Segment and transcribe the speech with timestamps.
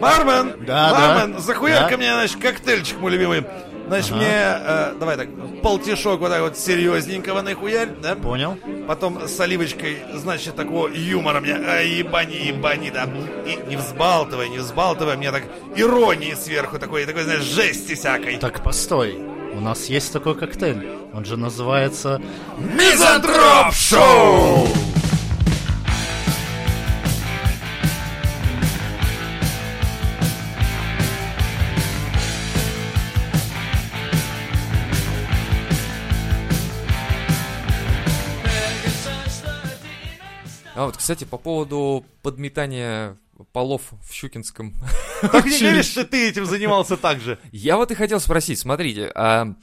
[0.00, 0.64] Бармен!
[0.64, 1.40] Да, бармен, да.
[1.40, 1.96] захуярка Да.
[1.96, 3.44] мне, значит, коктейльчик мой любимый.
[3.88, 5.28] Значит, мне, э, давай так,
[5.62, 8.14] полтишок вот так вот серьезненького нахуярь, да?
[8.14, 8.56] Понял.
[8.86, 13.08] Потом с оливочкой, значит, такого юмора мне, а, ебани, ебани, да.
[13.46, 15.44] И не взбалтывай, не взбалтывай, мне так
[15.74, 18.36] иронии сверху такой, такой, знаешь, жести всякой.
[18.36, 19.18] Так, постой.
[19.54, 20.88] У нас есть такой коктейль.
[21.12, 22.20] Он же называется...
[22.58, 24.68] Мизантроп Шоу!
[40.78, 44.74] А вот, кстати, по поводу подметания полов в Щукинском.
[45.20, 47.38] Так не веришь, что ты этим занимался так же?
[47.52, 49.54] Я вот и хотел спросить, смотрите, а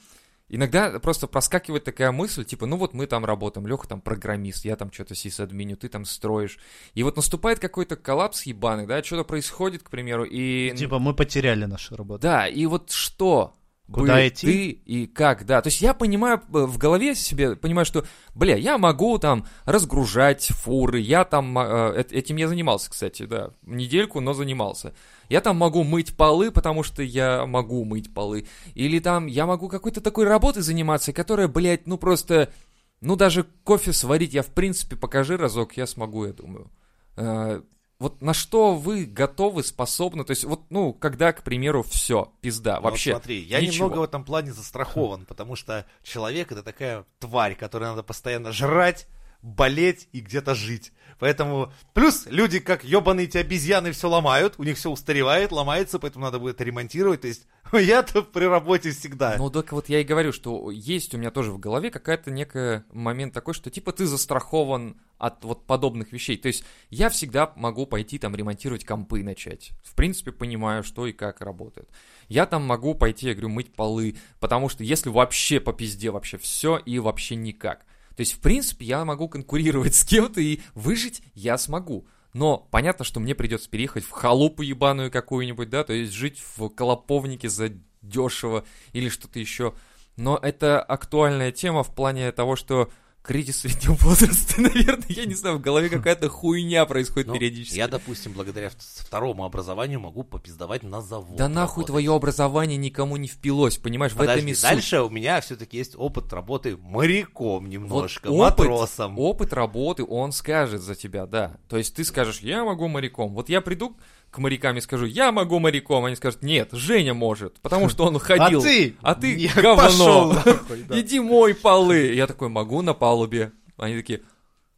[0.48, 4.76] иногда просто проскакивает такая мысль, типа, ну вот мы там работаем, Леха там программист, я
[4.76, 6.58] там что-то сисадминю, ты там строишь.
[6.94, 10.72] И вот наступает какой-то коллапс ебаный, да, что-то происходит, к примеру, и...
[10.76, 12.22] Типа мы потеряли нашу работу.
[12.22, 13.54] Да, и вот что?
[13.92, 14.46] Куда идти?
[14.46, 15.62] Ты и как, да.
[15.62, 20.48] То есть я понимаю, э, в голове себе понимаю, что, бля, я могу там разгружать
[20.48, 24.92] фуры, я там, э, э, этим я занимался, кстати, да, недельку, но занимался.
[25.28, 28.46] Я там могу мыть полы, потому что я могу мыть полы.
[28.74, 32.52] Или там я могу какой-то такой работой заниматься, которая, блядь, ну просто,
[33.00, 36.70] ну даже кофе сварить я, в принципе, покажи разок, я смогу, я думаю.
[37.16, 37.62] Э,
[37.98, 40.24] Вот на что вы готовы, способны?
[40.24, 43.14] То есть вот, ну, когда, к примеру, все, пизда, вообще.
[43.14, 43.86] Вот смотри, я ничего.
[43.86, 49.06] немного в этом плане застрахован, потому что человек это такая тварь, которой надо постоянно жрать,
[49.46, 50.92] болеть и где-то жить.
[51.18, 56.24] Поэтому, плюс люди как ебаные эти обезьяны все ломают, у них все устаревает, ломается, поэтому
[56.26, 57.22] надо будет ремонтировать.
[57.22, 59.36] То есть я-то при работе всегда.
[59.38, 62.84] Ну, так вот я и говорю, что есть у меня тоже в голове какая-то некая
[62.92, 66.36] момент такой, что типа ты застрахован от вот подобных вещей.
[66.36, 69.70] То есть я всегда могу пойти там ремонтировать компы начать.
[69.84, 71.88] В принципе, понимаю, что и как работает.
[72.28, 76.36] Я там могу пойти, я говорю, мыть полы, потому что если вообще по пизде вообще
[76.36, 77.86] все и вообще никак.
[78.16, 82.06] То есть, в принципе, я могу конкурировать с кем-то и выжить я смогу.
[82.32, 86.68] Но понятно, что мне придется переехать в халупу ебаную какую-нибудь, да, то есть жить в
[86.68, 87.72] Колоповнике за
[88.02, 89.74] дешево или что-то еще.
[90.16, 92.90] Но это актуальная тема в плане того, что
[93.26, 97.76] кризис среднего возраста, наверное, я не знаю, в голове какая-то хуйня происходит Ну, периодически.
[97.76, 101.36] я, допустим, благодаря второму образованию могу попиздавать на завод.
[101.36, 101.86] Да нахуй работать.
[101.88, 104.62] твое образование никому не впилось, понимаешь, в этом Подожди, и суть.
[104.62, 109.18] дальше у меня все-таки есть опыт работы моряком немножко, Вот опыт, матросом.
[109.18, 111.56] Опыт работы, он скажет за тебя, да.
[111.68, 113.34] То есть ты скажешь, я могу моряком.
[113.34, 113.96] Вот я приду
[114.30, 116.04] к морякам и скажу, я могу моряком.
[116.04, 118.60] Они скажут, нет, Женя может, потому что он ходил.
[118.60, 118.96] А ты?
[119.02, 119.76] А ты Я говно.
[119.82, 121.00] пошел нахуй, да.
[121.00, 122.12] Иди мой полы.
[122.14, 123.52] Я такой, могу на палубе.
[123.78, 124.22] Они такие,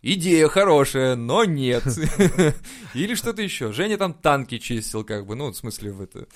[0.02, 1.82] идея хорошая, но нет.
[2.94, 3.72] Или что-то еще.
[3.72, 6.26] Женя там танки чистил, как бы, ну, в смысле, в это...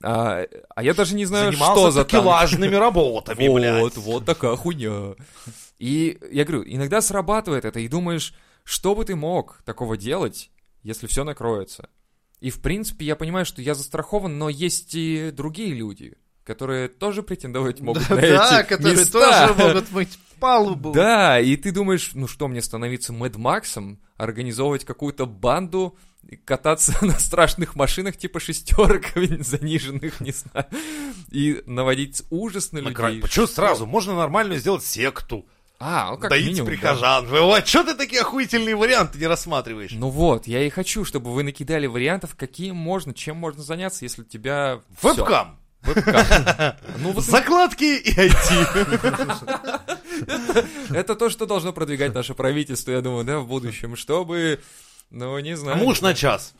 [0.00, 0.44] А,
[0.76, 3.96] а я даже не знаю, Занимался что за такелажными работами, Вот, блядь.
[3.96, 5.16] вот такая хуйня.
[5.80, 10.50] И я говорю, иногда срабатывает это, и думаешь, что бы ты мог такого делать,
[10.84, 11.88] если все накроется?
[12.40, 17.22] И в принципе я понимаю, что я застрахован, но есть и другие люди, которые тоже
[17.22, 19.48] претендовать могут на Да, эти которые места.
[19.52, 20.92] тоже могут мыть палубу.
[20.92, 25.96] Да, и ты думаешь, ну что, мне становиться Мэд Максом, организовывать какую-то банду,
[26.44, 29.06] кататься на страшных машинах типа шестерок
[29.40, 30.66] заниженных, не знаю,
[31.30, 33.20] и наводить ужас на людей.
[33.20, 33.86] Почему сразу?
[33.86, 35.46] Можно нормально сделать секту.
[35.80, 36.72] А, ну как Доить минимум, да.
[36.72, 37.26] прихожан.
[37.28, 39.92] Вот, что ты такие охуительные варианты не рассматриваешь?
[39.92, 44.22] Ну вот, я и хочу, чтобы вы накидали вариантов, какие можно, чем можно заняться, если
[44.22, 44.80] у тебя.
[45.02, 45.58] Вебкам.
[45.82, 46.74] Вебкам.
[46.98, 48.66] Ну вот Закладки и IT.
[50.94, 54.60] это то, что должно продвигать наше правительство, я думаю, да, в будущем, чтобы,
[55.10, 55.78] ну не знаю.
[55.78, 56.54] Муж на час.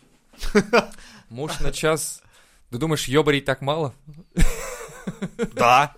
[1.28, 2.22] Муж на час.
[2.70, 3.92] Ты думаешь, ёбарить так мало?
[5.54, 5.94] Да.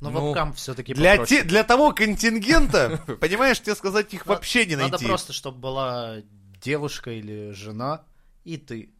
[0.00, 4.76] Но Ну, вебкам все-таки Для, те- для того контингента, понимаешь, тебе сказать их вообще не
[4.76, 5.06] Надо найти.
[5.06, 6.16] просто, чтобы была
[6.62, 8.04] девушка или жена,
[8.44, 8.90] и ты,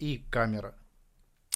[0.00, 0.74] и камера.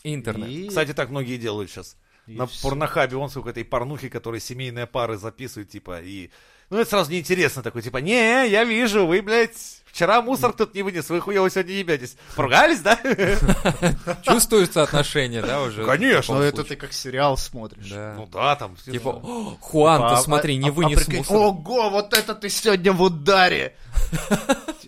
[0.05, 0.49] Интернет.
[0.49, 1.97] И- Кстати, так многие делают сейчас.
[2.27, 6.31] и На порнохабе он сколько этой порнухи, которые семейные пары записывают, типа, и...
[6.71, 9.57] Ну, это сразу неинтересно такой, типа, не, я вижу, вы, блядь,
[9.87, 12.17] вчера мусор тут не вынес, вы хуево сегодня ебетесь.
[12.37, 12.99] Поругались, да?
[14.23, 15.85] Чувствуется отношение, да, уже?
[15.85, 16.35] Конечно.
[16.35, 17.89] Но это ты как сериал смотришь.
[17.91, 18.15] Да.
[18.17, 18.77] Ну да, там...
[18.77, 21.37] Типа, «О, Хуан, ты смотри, не а- а вынес мусор.
[21.37, 23.75] Ого, вот это ты сегодня в ударе.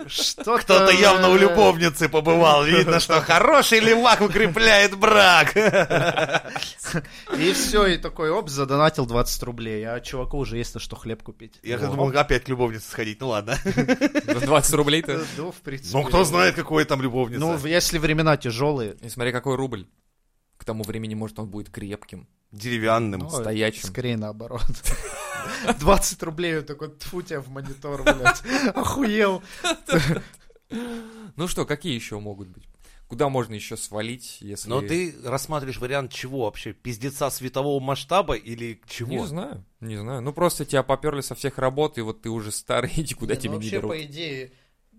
[0.06, 0.58] Что-то...
[0.58, 2.64] Кто-то явно у любовницы побывал.
[2.64, 5.54] Видно, что хороший левак укрепляет брак.
[7.36, 11.22] И все, и такой, оп, задонатил 20 рублей, а чуваку уже есть на что хлеб
[11.22, 11.58] купить.
[11.70, 11.90] Я Вот.
[11.96, 13.20] думал, опять к любовнице сходить.
[13.20, 13.56] Ну ладно.
[13.64, 15.24] 20 рублей-то.
[15.36, 15.96] Ну, в принципе.
[15.96, 17.40] Ну, кто знает, какой там любовница.
[17.40, 19.86] Ну, если времена тяжелые, И смотри, какой рубль.
[20.56, 22.28] К тому времени, может, он будет крепким.
[22.52, 23.20] Деревянным.
[23.20, 23.88] ну, Стоячим.
[23.88, 24.62] скорее наоборот.
[25.80, 28.42] 20 рублей, он такой, тьфу тебя в монитор, блядь.
[28.74, 29.42] Охуел.
[31.36, 32.64] Ну что, какие еще могут быть?
[33.10, 34.68] Куда можно еще свалить, если...
[34.68, 36.72] Но ты рассматриваешь вариант чего вообще?
[36.72, 39.10] Пиздеца светового масштаба или чего?
[39.10, 40.22] Не знаю, не знаю.
[40.22, 43.40] Ну просто тебя поперли со всех работ, и вот ты уже старый, иди куда Не,
[43.40, 43.90] ну, не вообще, берут.
[43.90, 44.52] по идее,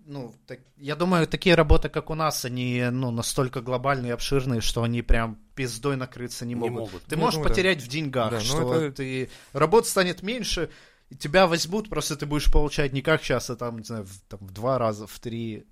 [0.04, 4.60] ну, так- я думаю, такие работы, как у нас, они, ну, настолько глобальные и обширные,
[4.60, 6.78] что они прям пиздой накрыться не Не могут.
[6.92, 7.02] могут.
[7.04, 7.54] Ты Ну, можешь я думаю, да.
[7.54, 9.30] потерять в деньгах, Да, ну, что это- ты...
[9.54, 10.68] Работа станет меньше,
[11.18, 14.40] тебя возьмут, просто ты будешь получать не как сейчас, а там, не знаю, в, там,
[14.42, 15.64] в два раза, в три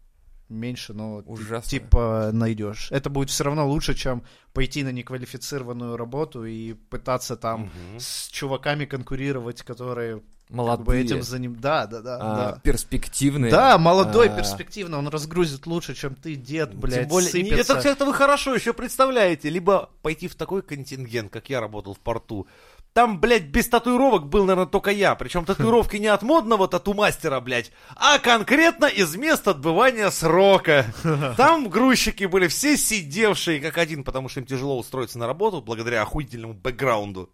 [0.50, 1.70] меньше, но ты, Ужасно.
[1.70, 2.88] типа найдешь.
[2.91, 8.00] Это будет все равно лучше, чем пойти на неквалифицированную работу и пытаться там Мгм.
[8.00, 11.55] с чуваками конкурировать, которые как бы Молодые, этим заним...
[11.61, 12.61] Да, да, да, а, да.
[12.64, 13.52] перспективные.
[13.52, 17.75] Да, молодой, А, перспективно, он разгрузит лучше, чем ты, дед, блядь, Тем более, не- сыпется.
[17.79, 19.49] это, это вы хорошо еще представляете.
[19.49, 22.49] Либо пойти в такой контингент, как я работал в порту.
[22.92, 25.14] Там, блядь, без татуировок был, наверное, только я.
[25.14, 30.87] Причем татуировки не от модного тату-мастера, блядь, а конкретно из мест отбывания срока.
[31.37, 36.02] Там грузчики были все сидевшие как один, потому что им тяжело устроиться на работу благодаря
[36.02, 37.31] охуительному бэкграунду.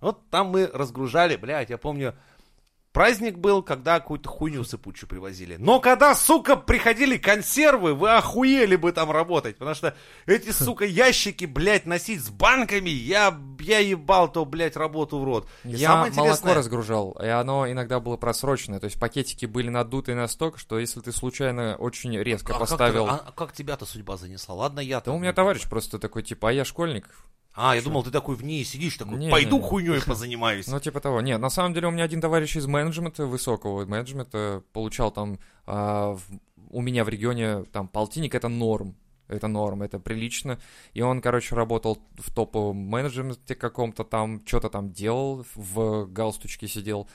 [0.00, 2.14] Вот там мы разгружали, блядь, я помню,
[2.92, 5.54] Праздник был, когда какую-то хуйню сыпучую привозили.
[5.56, 9.58] Но когда, сука, приходили консервы, вы охуели бы там работать.
[9.58, 9.94] Потому что
[10.26, 15.46] эти, сука, ящики, блядь, носить с банками, я, я ебал то, блядь, работу в рот.
[15.62, 18.80] И Я самое молоко интересное- разгружал, и оно иногда было просроченное.
[18.80, 23.06] То есть пакетики были надуты настолько, что если ты случайно очень резко А как поставил...
[23.06, 24.54] ты- а как тебя-то судьба занесла?
[24.56, 27.08] Ладно, я Да у меня товарищ просто такой, типа, а я школьник.
[27.52, 29.68] А, я думал, ты такой в ней сидишь, такой, Не, пойду не, не.
[29.68, 30.66] хуйней позанимаюсь.
[30.68, 31.20] Ну, типа того.
[31.20, 36.12] Нет, на самом деле у меня один товарищ из менеджмента, высокого менеджмента, получал там а,
[36.12, 36.22] в-
[36.70, 38.96] у меня в регионе там полтинник, это норм.
[39.26, 40.58] Это норм, это прилично.
[40.92, 47.08] И он, короче, работал в топовом менеджменте каком-то там, что-то там делал, в галстучке сидел.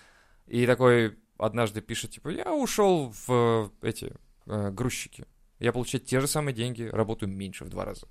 [0.47, 4.13] И такой однажды пишет, типа, я ушел в эти
[4.45, 5.25] э, грузчики.
[5.59, 8.07] Я получаю те же самые деньги, работаю меньше в два раза.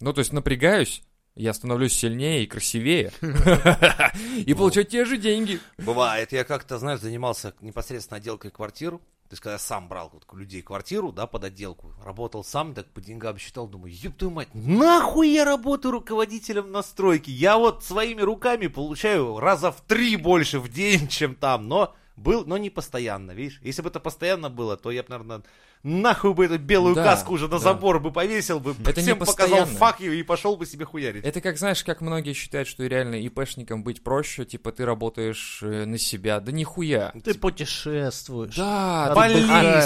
[0.00, 1.02] Ну, то есть напрягаюсь,
[1.36, 3.12] я становлюсь сильнее и красивее.
[4.46, 5.60] И получаю те же деньги.
[5.78, 8.92] Бывает, я как-то, знаешь, занимался непосредственно отделкой квартир.
[9.28, 12.86] То есть, когда я сам брал вот людей квартиру, да, под отделку, работал сам, так
[12.86, 17.32] по деньгам считал, думаю, ёб твою мать, нахуй я работаю руководителем на стройке?
[17.32, 22.44] Я вот своими руками получаю раза в три больше в день, чем там, но был,
[22.46, 23.60] но не постоянно, видишь?
[23.62, 25.42] Если бы это постоянно было, то я бы, наверное,
[25.82, 27.58] нахуй бы эту белую Да, каску уже на да.
[27.58, 31.24] забор бы повесил бы, Это всем показал фак и пошел бы себе хуярить.
[31.24, 35.84] Это как, знаешь, как многие считают, что реально ИПшникам быть проще, типа ты работаешь э,
[35.84, 36.40] на себя.
[36.40, 37.12] Да нихуя.
[37.22, 38.56] Ты путешествуешь.
[38.56, 39.12] Да,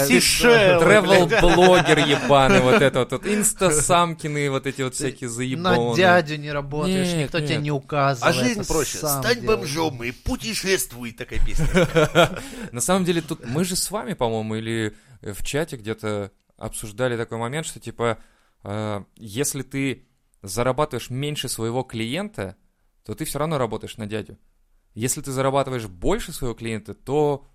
[0.07, 1.29] Сейшелы, блядь.
[1.29, 5.95] Тревел-блогер ебаный, вот это вот, инстасамкины, вот эти вот всякие На заебоны.
[5.95, 7.47] дядю не работаешь, Нет, никто нет.
[7.49, 8.35] тебе не А указывает.
[8.35, 8.97] жизнь ты проще.
[8.97, 11.11] Стань бомжом и путешествуй.
[11.11, 11.67] Такая песня.
[12.71, 17.37] На самом деле тут мы же с вами, по-моему, или в чате где-то обсуждали такой
[17.37, 18.19] момент, что типа,
[18.63, 20.07] э, если ты
[20.41, 22.55] зарабатываешь меньше своего клиента,
[23.05, 24.37] то ты все равно работаешь на дядю.
[24.93, 27.47] Если ты зарабатываешь больше своего клиента, то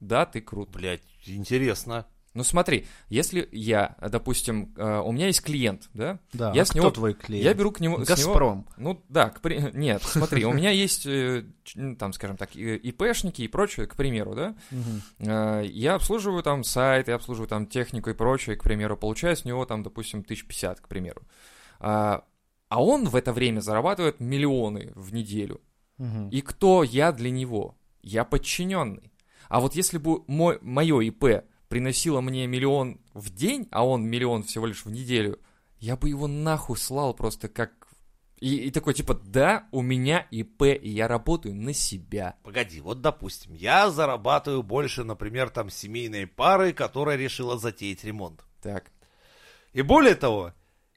[0.00, 0.70] да, ты крут.
[0.70, 2.06] Блять, интересно.
[2.36, 6.70] Ну смотри, если я, допустим, э, у меня есть клиент, да, Да, Я а с
[6.70, 7.44] кто него- твой клиент?
[7.44, 8.68] я беру к нему, с него- Газпром.
[8.76, 9.40] ну да, к
[9.74, 14.34] нет, смотри, у меня есть, э, ну, там, скажем так, ИПшники и прочее, к примеру,
[14.34, 14.54] да.
[15.18, 19.44] Э, Я обслуживаю там сайт, я обслуживаю там технику и прочее, к примеру, получаю с
[19.44, 21.22] него там, допустим, 1050, к примеру.
[21.80, 22.24] А
[22.68, 25.60] а он в это время зарабатывает миллионы в неделю.
[26.30, 27.76] И кто я для него?
[28.02, 29.12] Я подчиненный.
[29.48, 34.42] А вот если бы мой, мое ИП приносило мне миллион в день, а он миллион
[34.42, 35.38] всего лишь в неделю,
[35.78, 37.72] я бы его нахуй слал просто как...
[38.38, 42.36] И, и такой, типа, да, у меня ИП, и я работаю на себя.
[42.42, 48.44] Погоди, вот допустим, я зарабатываю больше, например, там семейной пары, которая решила затеять ремонт.
[48.60, 48.92] Так.
[49.72, 50.52] И более того,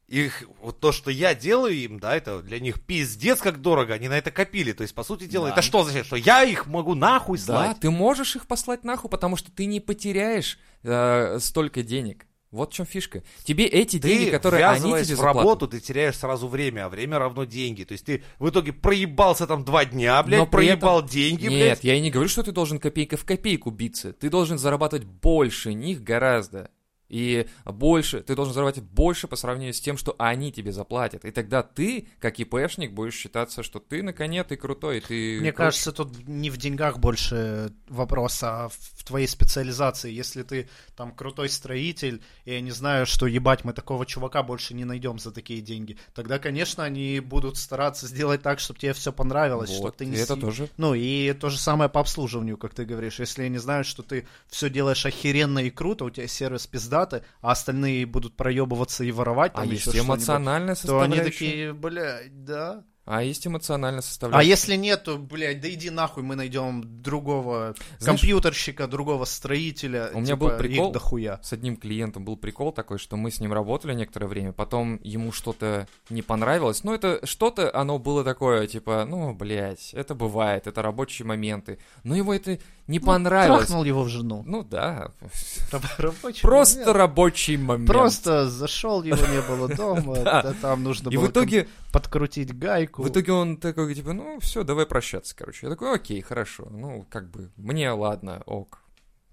[0.09, 4.07] их, вот то, что я делаю им, да, это для них пиздец как дорого, они
[4.07, 4.71] на это копили.
[4.71, 5.53] То есть, по сути дела, Да.
[5.53, 6.05] это что значит?
[6.05, 7.79] Что я их могу нахуй Да, слать?
[7.79, 12.25] ты можешь их послать нахуй, потому что ты не потеряешь э, столько денег.
[12.51, 13.21] Вот в чем фишка.
[13.43, 15.35] Тебе эти Ты, деньги, которые они тебе в заплатят...
[15.35, 17.83] работу, ты теряешь сразу время, а время равно деньги.
[17.83, 21.43] То есть ты в итоге проебался там два дня, блядь, Но при этом- проебал деньги,
[21.43, 21.83] Нет, блядь.
[21.83, 24.13] я и не говорю, что ты должен копейка в копейку биться.
[24.13, 26.71] Ты должен зарабатывать больше них гораздо.
[27.09, 31.25] И больше, ты должен зарабатывать больше по сравнению с тем, что они тебе заплатят.
[31.25, 35.39] И тогда ты, как ИПшник, будешь считаться, что ты на коне, ты крутой, ты...
[35.39, 35.65] Мне круче.
[35.65, 40.11] кажется, тут не в деньгах больше вопрос, а в твоей специализации.
[40.11, 44.73] Если ты там крутой строитель, и я не знаю, что ебать, мы такого чувака больше
[44.73, 49.11] не найдем за такие деньги, тогда, конечно, они будут стараться сделать так, чтобы тебе все
[49.11, 50.69] понравилось, чтобы Вот, ты не это си- тоже.
[50.77, 53.19] Ну, и то же самое по обслуживанию, как ты говоришь.
[53.19, 56.67] Если они знают, что ты все делаешь охеренно и круто, у тебя сервис
[57.05, 61.31] пиздаты, а остальные будут проебываться и воровать, А там есть еще эмоциональная то они составляющая.
[61.31, 62.83] такие, блядь, да.
[63.05, 64.49] А есть эмоциональная А составляющая.
[64.51, 70.11] если нет, то, блядь, да иди нахуй, мы найдем другого Знаешь, компьютерщика, другого строителя.
[70.13, 70.91] у меня типа, был прикол.
[70.91, 71.39] Дохуя.
[71.41, 75.31] С одним клиентом был прикол такой, что мы с ним работали некоторое время, потом ему
[75.31, 76.83] что-то не понравилось.
[76.83, 81.79] Ну, это что-то, оно было такое, типа, ну, блядь, это бывает, это рабочие моменты.
[82.03, 83.67] Но ему это не понравилось.
[83.67, 84.43] Трахнул его в жену.
[84.45, 85.11] Ну да,
[85.97, 86.95] Рабочий просто момент.
[86.97, 87.87] рабочий момент.
[87.87, 90.53] Просто зашел, его не было дома, Да.
[90.61, 93.03] там нужно И было в итоге, подкрутить гайку.
[93.03, 95.67] в итоге он такой, типа, ну, все, давай прощаться, короче.
[95.67, 98.79] Я такой, окей, хорошо, ну, как бы, мне ладно, ок.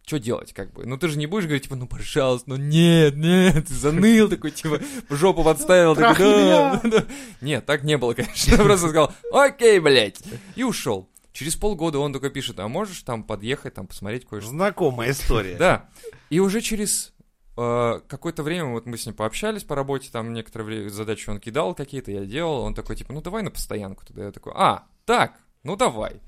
[0.06, 0.86] Что делать, как бы?
[0.86, 4.52] Ну, ты же не будешь говорить, типа, ну, пожалуйста, ну, нет, нет, ты заныл, такой,
[4.52, 4.78] типа,
[5.10, 7.04] жопу подставил, такой, да, да, да.
[7.40, 8.52] Нет, так не было, конечно.
[8.52, 10.20] Я просто сказал, окей, блядь,
[10.54, 11.08] и ушел.
[11.36, 14.48] Через полгода он такой пишет, а можешь там подъехать, там, посмотреть кое-что?
[14.48, 15.56] Знакомая история.
[15.58, 15.90] Да.
[16.30, 17.12] И уже через
[17.58, 21.38] э, какое-то время вот мы с ним пообщались по работе, там некоторое время задачи он
[21.38, 24.24] кидал какие-то, я делал, он такой, типа, ну давай на постоянку тогда.
[24.24, 26.22] Я такой, а, так, ну давай.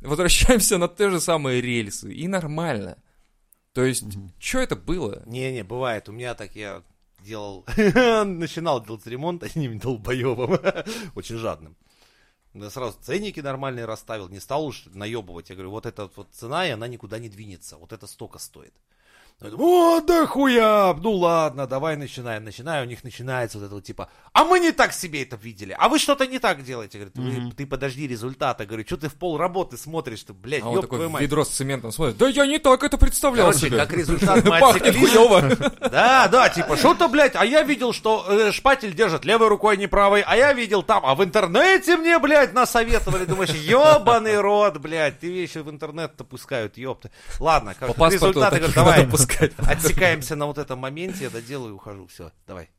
[0.00, 2.96] Возвращаемся на те же самые рельсы, и нормально.
[3.74, 4.04] То есть,
[4.38, 5.24] что это было?
[5.26, 6.08] Не-не, бывает.
[6.08, 6.82] У меня так я
[7.20, 10.58] делал, начинал делать ремонт одним долбоебом,
[11.14, 11.76] очень жадным.
[12.54, 15.50] Да сразу ценники нормальные расставил, не стал уж наебывать.
[15.50, 17.76] Я говорю, вот эта вот цена, и она никуда не двинется.
[17.76, 18.72] Вот это столько стоит.
[19.42, 20.94] О, да хуя!
[21.02, 22.44] Ну ладно, давай начинаем.
[22.44, 25.76] Начинаю, у них начинается вот это вот типа, а мы не так себе это видели,
[25.78, 26.98] а вы что-то не так делаете.
[26.98, 28.64] Говорит, «Вы- ты подожди результата.
[28.64, 31.22] Говорю, что ты в пол работы смотришь, ты, блядь, А он ёб такой твою мать.
[31.22, 33.76] ведро с цементом смотрит, да я не так это представлял Короче, себе.
[33.76, 35.42] как результат мы хуёво.
[35.90, 39.76] Да, да, типа, что-то, блядь, а я видел, что э, шпатель держит левой рукой, а
[39.76, 43.24] не правой, а я видел там, а в интернете мне, блядь, насоветовали.
[43.26, 47.10] Думаешь, ебаный рот, блядь, ты вещи в интернет-то пускают, ёпта.
[47.40, 49.52] Ладно, как результаты, говорю, давай, пускать.
[49.58, 52.70] отсекаемся на вот этом моменте, я доделаю и ухожу, все, давай.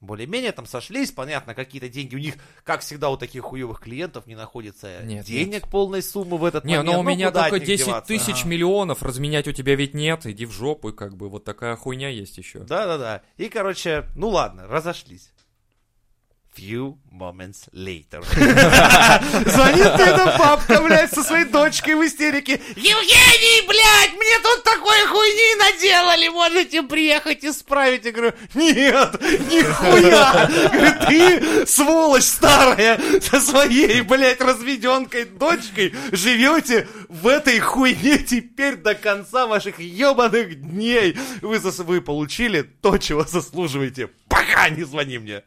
[0.00, 2.14] Более-менее там сошлись, понятно, какие-то деньги.
[2.14, 2.34] У них,
[2.64, 6.76] как всегда, у таких хуевых клиентов не находится Нет, денег полной суммы в этот Не,
[6.76, 6.86] момент.
[6.94, 8.06] ну у Ну, меня только них 10 деваться?
[8.08, 8.48] тысяч Ага.
[8.50, 12.10] миллионов, разменять у тебя ведь нет, иди в жопу, и как бы вот такая хуйня
[12.10, 12.58] есть еще.
[12.60, 13.22] Да-да-да.
[13.38, 15.32] И, короче, ну ладно, разошлись.
[16.56, 18.22] Few moments later.
[19.50, 22.60] Звонит эта бабка, блядь, со своей дочкой в истерике.
[22.76, 28.06] Евгений, блядь, мне тут такой хуйни наделали, можете приехать исправить.
[28.06, 29.20] Я говорю, нет,
[29.50, 30.48] нихуя.
[30.72, 38.94] Говорю, ты, сволочь старая, со своей, блядь, разведенкой дочкой живете в этой хуйне теперь до
[38.94, 41.18] конца ваших ебаных дней.
[41.42, 44.08] Вы, зас- вы получили то, чего заслуживаете.
[44.28, 45.42] Пока не звони мне.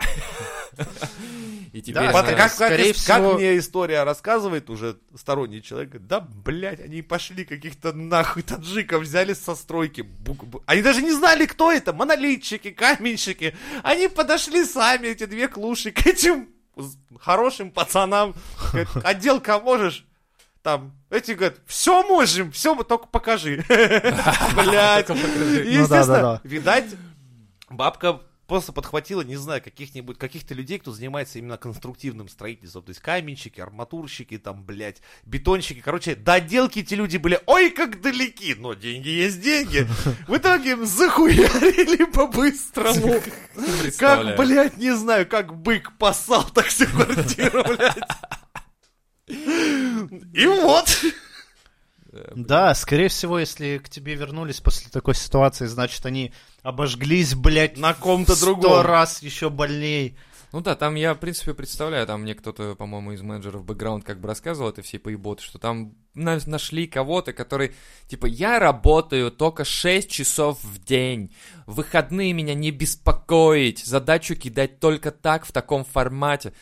[1.71, 5.91] И Да, теперь, знаешь, как, как- скорее как всего- мне история рассказывает уже сторонний человек,
[5.99, 10.05] да, блядь, они пошли каких-то нахуй таджиков, взяли со стройки.
[10.65, 13.55] Они даже не знали, кто это, монолитчики, каменщики.
[13.83, 16.49] Они подошли сами, эти две клуши, к этим
[17.19, 18.33] хорошим пацанам.
[18.71, 20.05] Говорят, отделка можешь?
[20.63, 23.63] Там, эти говорят, все можем, все, только покажи.
[24.55, 25.07] Блядь.
[25.09, 26.41] Ну Естественно, да-да-да.
[26.43, 26.85] видать,
[27.69, 32.84] бабка просто подхватила, не знаю, каких-нибудь, каких-то людей, кто занимается именно конструктивным строительством.
[32.84, 35.79] То есть каменщики, арматурщики, там, блядь, бетонщики.
[35.79, 39.88] Короче, до отделки эти люди были, ой, как далеки, но деньги есть деньги.
[40.27, 43.22] В итоге им захуярили по-быстрому.
[43.98, 47.98] Как, блядь, не знаю, как бык поссал так всю квартиру, блядь.
[50.34, 50.89] И вот.
[52.35, 56.31] Да, скорее всего, если к тебе вернулись после такой ситуации, значит, они
[56.63, 58.81] обожглись, блядь, На ком-то сто другом.
[58.85, 60.17] раз еще больней.
[60.51, 64.19] Ну да, там я, в принципе, представляю, там мне кто-то, по-моему, из менеджеров бэкграунд как
[64.19, 67.75] бы рассказывал это все поеботы, что там на- нашли кого-то, который,
[68.07, 71.31] типа, я работаю только 6 часов в день,
[71.67, 76.53] выходные меня не беспокоить, задачу кидать только так, в таком формате.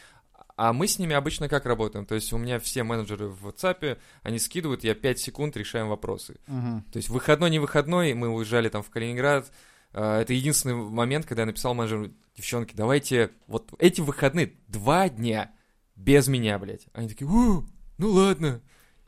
[0.58, 2.08] А мы с ними обычно как работаем?
[2.08, 6.38] То есть у меня все менеджеры в WhatsApp, они скидывают, я 5 секунд решаем вопросы.
[6.48, 6.84] Мгм.
[6.92, 9.52] То есть выходной, не выходной, мы уезжали там в Калининград,
[9.94, 15.52] э, это единственный момент, когда я написал менеджеру, девчонки, давайте вот эти выходные, два дня
[15.96, 16.88] без меня, блядь.
[16.92, 17.64] Они такие, «О,
[18.00, 18.62] ну ладно.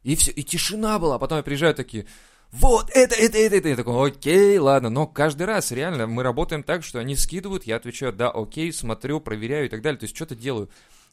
[0.03, 1.15] И все, и тишина была.
[1.15, 2.06] А потом я приезжаю такие,
[2.51, 3.70] вот, это, это, это, это.
[3.70, 4.89] Я такой, окей, ладно.
[4.89, 9.20] Но каждый раз, реально, мы работаем так, что они скидывают, я отвечаю, да, окей, смотрю,
[9.20, 10.00] проверяю и так далее.
[10.00, 10.70] То есть что-то делаю.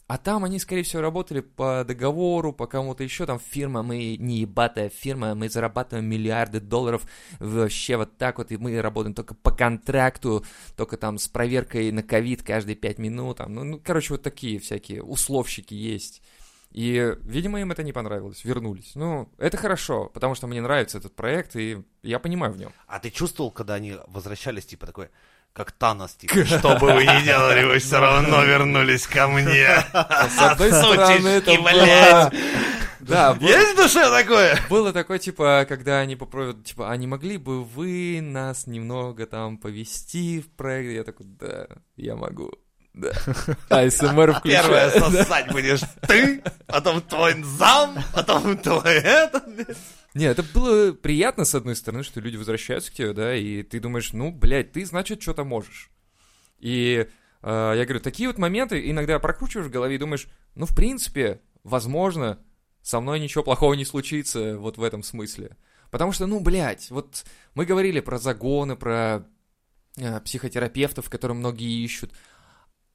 [0.07, 3.27] А там они, скорее всего, работали по договору, по кому-то еще.
[3.27, 7.07] Там фирма, мы не ебатая фирма, мы зарабатываем миллиарды долларов
[7.41, 8.53] вообще вот так вот.
[8.53, 10.45] И мы работаем только по контракту,
[10.77, 13.39] только там с проверкой на ковид каждые пять минут.
[13.39, 16.23] Там, ну, ну, короче, вот такие всякие условщики есть.
[16.71, 18.93] И, видимо, им это не понравилось, вернулись.
[18.95, 22.73] Ну, это хорошо, потому что мне нравится этот проект, и я понимаю в нем.
[22.87, 25.09] А ты чувствовал, когда они возвращались, типа такой,
[25.57, 29.67] как Танос, типа, что бы вы ни делали, вы все равно вернулись ко мне.
[29.91, 31.63] С одной стороны, это было...
[31.71, 32.35] блядь.
[33.01, 34.59] Да, было- Есть в душе такое?
[34.69, 39.57] было такое, типа, когда они попробуют, типа, а не могли бы вы нас немного там
[39.57, 40.93] повести в проект?
[40.93, 42.53] Я такой, да, я могу.
[42.97, 43.12] Да.
[43.69, 45.12] АСМР Первое включаю.
[45.12, 49.45] сосать будешь ты, потом твой зам, потом твой это.
[50.15, 53.81] Не, это было приятно, с одной стороны, что люди возвращаются к тебе, да, и ты
[53.81, 55.91] думаешь, ну, блядь, ты, значит, что-то можешь.
[56.59, 57.07] И
[57.43, 61.43] э, я говорю, такие вот моменты иногда прокручиваешь в голове и думаешь, ну, в принципе,
[61.65, 62.38] возможно,
[62.81, 65.59] со мной ничего плохого не случится вот в этом смысле.
[65.91, 69.26] Потому что, ну, блядь, вот мы говорили про загоны, про
[69.99, 72.12] э, психотерапевтов, которые многие ищут.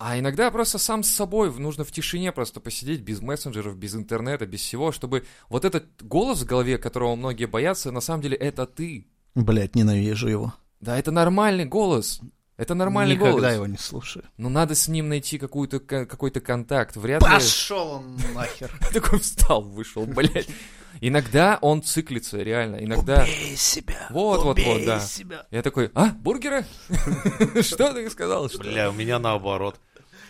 [0.04, 4.48] А иногда просто сам с собой нужно в тишине просто посидеть без мессенджеров, без интернета,
[4.48, 8.66] без всего, чтобы вот этот голос в голове, которого многие боятся, на самом деле это
[8.66, 9.06] ты.
[9.36, 10.54] Блять, ненавижу его.
[10.80, 12.20] Да, это нормальный голос.
[12.58, 13.54] Это нормальный Никогда голос.
[13.54, 14.26] его не слушаю.
[14.38, 16.96] Но надо с ним найти какую-то, ка- какой-то контакт.
[16.96, 17.30] Вряд ли...
[17.30, 18.72] Пошел он нахер.
[18.94, 20.50] Такой встал, вышел, блядь.
[21.00, 22.78] Иногда он циклится, реально.
[22.78, 23.22] Иногда...
[23.22, 24.08] Убей себя.
[24.10, 25.00] Вот, вот, вот, да.
[25.00, 25.46] себя.
[25.52, 26.66] Я такой, а, бургеры?
[27.62, 28.50] Что ты сказал?
[28.50, 28.60] Что?
[28.60, 29.80] Бля, у меня наоборот.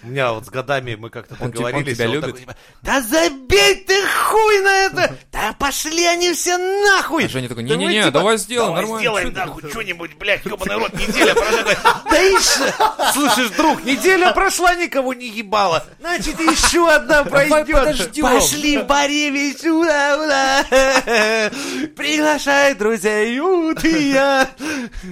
[0.04, 1.96] У меня вот с годами мы как-то Он типа- он договорились.
[1.98, 2.26] тебя он любит?
[2.30, 5.16] такой, типа, да забей ты хуй на это!
[5.32, 7.26] Да пошли они все нахуй!
[7.26, 9.00] А Женя такой, не-не-не, типа, давай сделаем, давай нормально.
[9.02, 12.04] сделаем ты нахуй что-нибудь, блядь, ёбаный рот, неделя прошла.
[12.10, 15.86] Да ишь, слышишь, друг, неделя прошла, никого не ебала.
[16.00, 18.12] Значит, еще одна пройдет.
[18.22, 21.50] Пошли Боревич, ура, ура.
[21.96, 24.50] Приглашай друзей, и я.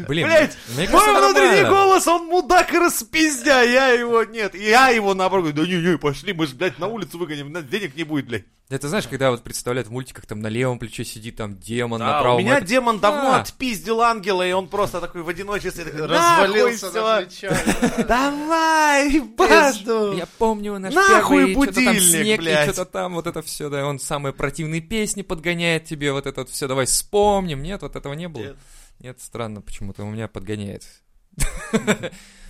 [0.08, 0.27] Блин,
[0.89, 5.76] мой внутренний голос, он мудак и распиздя, я его, нет, я его наоборот, говорю, да
[5.76, 8.46] не-не, пошли, мы же, блядь, на улицу выгоним, денег не будет, блядь.
[8.70, 12.06] Это знаешь, когда вот представляют в мультиках, там на левом плече сидит там демон, на
[12.13, 12.38] Да, правом...
[12.38, 13.42] у меня это- демон давно А.
[13.42, 18.08] отпиздил ангела, и он просто такой в одиночестве, такой, Развалился «Нахуй на плечах.
[18.08, 19.78] давай, баш.
[19.78, 20.13] Пизду.
[20.13, 22.65] Я помню наш Нахуй будильник, блядь.
[22.74, 26.50] что-то там, вот это все, да, он самые противные песни подгоняет тебе, вот это вот
[26.50, 27.63] все, давай вспомним.
[27.63, 28.56] Нет, вот этого не было.
[29.00, 30.86] Нет, странно, почему-то у меня подгоняет.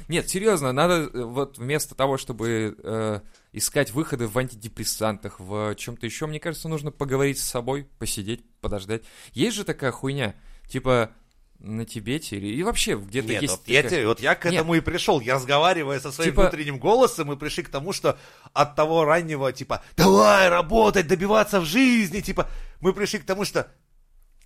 [0.09, 3.19] Нет, серьезно, надо э, вот вместо того, чтобы э,
[3.53, 9.03] искать выходы в антидепрессантах, в чем-то еще, мне кажется, нужно поговорить с собой, посидеть, подождать.
[9.33, 10.35] Есть же такая хуйня,
[10.67, 11.11] типа
[11.59, 14.45] на Тибете или и вообще где-то Нет, есть вот я, такая- тебе- вот я к
[14.45, 14.53] Нет.
[14.55, 15.19] этому и пришел.
[15.19, 18.17] Я разговаривая со своим Типа- внутренним голосом, мы пришли к тому, что
[18.53, 23.69] от того раннего, типа, давай работать, добиваться в жизни, типа, мы пришли к тому, что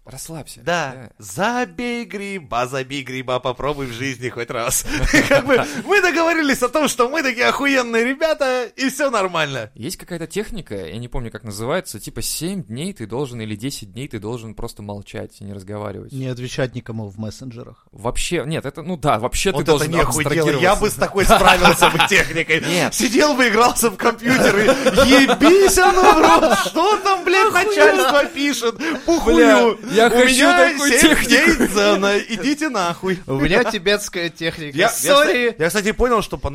[0.06, 0.60] Расслабься.
[0.62, 4.86] Да, забей гриба, забей гриба, попробуй в жизни хоть раз.
[5.30, 9.72] Как бы мы договорились о том, что мы такие охуенные ребята, и все нормально.
[9.76, 13.94] Есть какая-то техника, я не помню, как называется, типа 7 дней ты должен или 10
[13.94, 16.12] дней ты должен просто молчать и не разговаривать.
[16.12, 17.86] Не отвечать никому в мессенджерах.
[17.92, 20.04] Вообще, нет, это, ну да, вообще ты должен делать.
[20.04, 20.82] Я абстрагироваться.
[20.82, 22.62] бы с такой справился бы техникой.
[22.62, 22.94] Нет.
[22.94, 26.58] Сидел бы, игрался в компьютер и ебись оно в рот.
[26.66, 28.76] Что там, блядь, начальство пишет?
[29.06, 29.78] Пухую.
[29.96, 31.30] Я У хочу меня такую 7 технику.
[31.58, 32.18] дней дзена.
[32.20, 33.20] Идите нахуй.
[33.28, 34.78] У меня тибетская техника.
[34.78, 35.50] Я, я, Сори.
[35.50, 36.50] кстати, я, кстати, понял, что по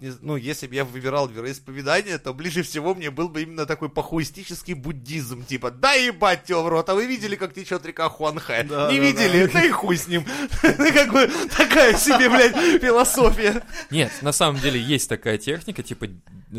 [0.00, 3.88] не- ну, если бы я выбирал вероисповедание, то ближе всего мне был бы именно такой
[3.88, 8.64] похуистический буддизм, типа, да ебать тебя в рот, а вы видели, как течет река Хуанхэ?
[8.64, 9.46] Да, не да, видели?
[9.52, 9.62] Да.
[9.64, 10.24] и хуй с ним.
[10.62, 13.62] Ну, Как бы такая себе, блядь, философия.
[13.90, 16.08] Нет, на самом деле есть такая техника, типа,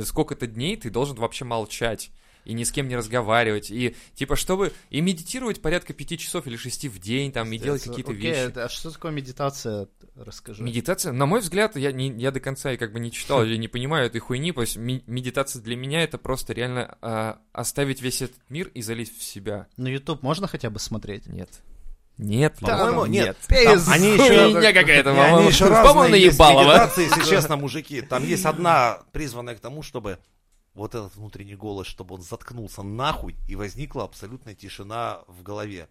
[0.03, 2.11] сколько-то дней ты должен вообще молчать
[2.45, 6.55] и ни с кем не разговаривать, и типа, чтобы, и медитировать порядка пяти часов или
[6.55, 8.37] шести в день, там, и делать какие-то Окей, вещи.
[8.39, 9.87] это- А что такое медитация?
[10.15, 10.63] Расскажи.
[10.63, 13.57] Медитация, на мой взгляд, я, не, я до конца и как бы не читал, я
[13.57, 18.21] не понимаю этой хуйни, то есть медитация для меня это просто реально а, оставить весь
[18.21, 19.67] этот мир и залезть в себя.
[19.75, 21.27] На YouTube можно хотя бы смотреть?
[21.27, 21.49] Нет.
[22.17, 23.35] Нет, По-моему, нет.
[23.49, 23.65] нет.
[23.65, 25.37] Там они еще- Хуйня какая-то, Не, по-моему.
[25.39, 26.61] они еще По-моему, наебалово.
[26.63, 27.99] медитации, если честно, мужики.
[28.01, 30.17] Там есть одна, призванная к тому, чтобы
[30.75, 35.87] вот этот внутренний голос, чтобы он заткнулся нахуй, и возникла абсолютная тишина в голове.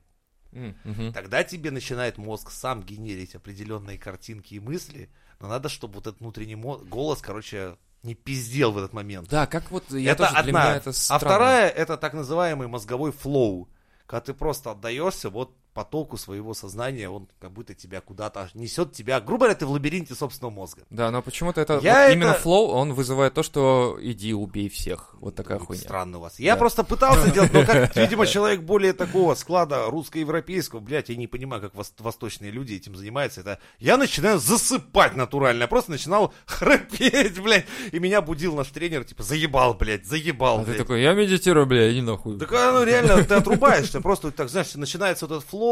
[0.53, 1.13] Мгм.
[1.13, 6.21] Тогда тебе начинает мозг сам генерить определенные картинки и мысли, но надо, чтобы вот этот
[6.21, 9.29] внутренний мо- голос, короче, не пиздел в этот момент.
[9.29, 10.65] Да, как вот я это тоже для одна.
[10.67, 13.69] меня это а вторая это так называемый мозговой флоу,
[14.07, 19.21] когда ты просто отдаешься вот потоку своего сознания, он как будто тебя куда-то несет тебя,
[19.21, 20.83] грубо говоря, ты в лабиринте собственного мозга.
[20.91, 25.15] Да, но почему-то это вот это- именно flow, он вызывает то, что иди убей всех.
[25.21, 25.83] Вот такая хуйня.
[25.83, 26.39] Странно у вас.
[26.39, 26.59] Я Да.
[26.61, 31.61] просто пытался делать, но как, видимо, человек более такого склада русско-европейского, блядь, я не понимаю,
[31.63, 33.41] как вос- восточные люди этим занимаются.
[33.41, 35.63] Это я начинаю засыпать натурально.
[35.63, 37.67] Я просто начинал храпеть, блядь.
[37.93, 40.79] И меня будил наш тренер, типа, заебал, блядь, заебал, А ты блядь.
[40.79, 42.39] такой, я медитирую, бля, иди нахуй.
[42.39, 45.64] Так а, ну реально, ты отрубаешься, просто так, знаешь, начинается вот этот flow,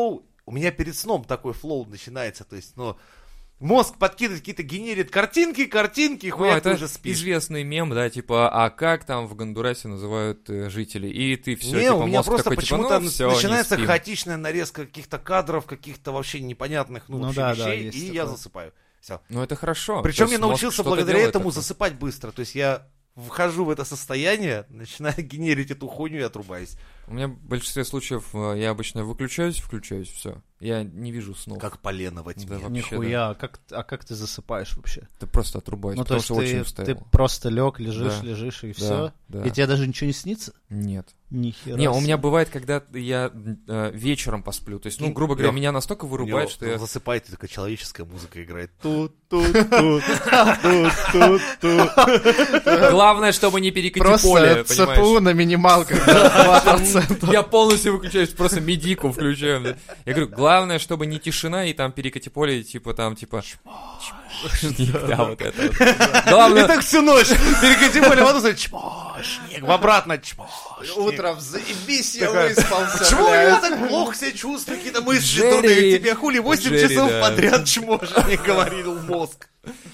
[0.47, 2.97] у меня перед сном такой флоу начинается, то есть, ну,
[3.61, 7.19] мозг подкидывает какие-то, генерит картинки, картинки, и Ну, хуя ты это уже спишь.
[7.19, 11.11] известный мем, да, типа, а как там в Гондурасе называют э, жителей?
[11.11, 13.35] И ты все, не, типа, у меня мозг просто такой, типа, почему-то ну, всё, не
[13.37, 17.99] начинается хаотичная нарезка каких-то кадров, каких-то вообще непонятных, ну, Ну вообще да, да, вещей, есть
[17.99, 18.37] и я такое.
[18.37, 18.73] засыпаю.
[19.01, 19.21] Все.
[19.29, 20.03] Ну, это хорошо.
[20.03, 21.53] Причем я научился благодаря этому такое.
[21.53, 22.31] засыпать быстро.
[22.33, 26.77] То есть я вхожу в это состояние, начинаю генерить эту хуйню и отрубаюсь.
[27.13, 30.41] У меня в большинстве случаев э, я обычно выключаюсь, включаюсь, все.
[30.61, 31.59] Я не вижу снов.
[31.59, 32.47] Как полено во тьме.
[32.47, 35.09] Да, вообще, Нихуя, а как, а как ты засыпаешь вообще?
[35.19, 36.87] Ты просто отрубаюсь, ну, то потому есть что очень ты, устал.
[36.87, 38.27] ты просто лег, лежишь, Да.
[38.27, 39.13] лежишь, и Да, все.
[39.29, 39.45] да.
[39.45, 40.55] И тебе даже ничего не снится?
[40.71, 41.09] Нет.
[41.31, 41.77] Нихера.
[41.77, 43.33] Не, у меня бывает, когда я
[43.67, 44.79] э, вечером посплю.
[44.79, 46.79] То есть, ну, грубо говоря, Лёх, меня настолько вырубает, него что я...
[46.79, 48.71] засыпает, и такая человеческая музыка играет.
[48.83, 50.03] Тут, тут, тут,
[50.63, 52.91] тут, тут, тут.
[52.91, 55.23] Главное, чтобы не перекати Просто поле, ЦПУ понимаешь?
[55.23, 57.02] на минималках, да, 2%.
[57.23, 59.77] Я полностью выключаюсь, просто медику включаю.
[60.05, 63.43] Я говорю, главное, чтобы не тишина и там перекати поле, типа там, типа...
[63.43, 65.63] чмошник, Да, вот это.
[65.63, 66.27] вот.
[66.27, 67.29] И Главное, так всю ночь.
[67.29, 70.97] Перекати поле в одну сторону, чмошник, в обратно чмошник.
[70.97, 76.39] Утром заебись, я выспался, Почему я так плохо себя чувствую, какие-то мысли дурные тебе, хули
[76.39, 79.49] 8 Джерри, часов подряд чмошник, говорил мозг.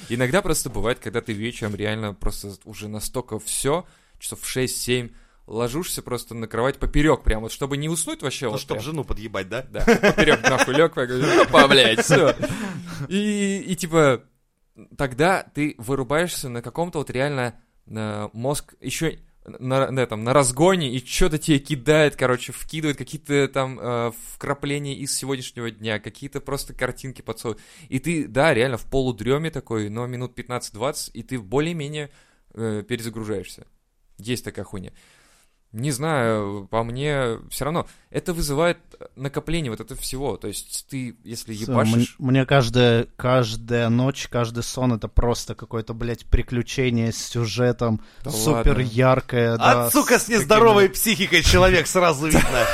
[0.08, 3.86] Иногда просто бывает, когда ты вечером реально просто уже настолько все,
[4.18, 5.10] часов в 6-7,
[5.48, 8.46] ложишься просто на кровать поперек прям, вот чтобы не уснуть вообще.
[8.46, 8.84] Ну, вот чтоб прям.
[8.84, 9.66] жену подъебать, да?
[9.70, 12.37] Да, поперек нахуй лег, опа, блядь, все.
[13.08, 14.24] И, и типа,
[14.96, 19.18] тогда ты вырубаешься на каком-то вот реально э, мозг еще
[19.58, 24.94] на, на этом, на разгоне, и что-то тебе кидает, короче, вкидывает какие-то там э, вкрапления
[24.94, 27.62] из сегодняшнего дня, какие-то просто картинки подсовывает.
[27.88, 32.11] И ты, да, реально в полудреме такой, но минут 15-20, и ты более-менее
[32.52, 33.66] э, перезагружаешься.
[34.18, 34.92] Есть такая хуйня.
[35.72, 38.78] Не знаю, по мне все равно это вызывает
[39.16, 40.36] накопление вот этого всего.
[40.36, 42.16] То есть ты, если ебашишь...
[42.18, 48.00] м- Мне каждая, каждая ночь, каждый сон это просто какое-то, блядь, приключение с сюжетом.
[48.24, 48.80] Да супер ладно.
[48.82, 49.86] яркое, да.
[49.86, 52.66] А сука, с нездоровой психикой человек сразу видно.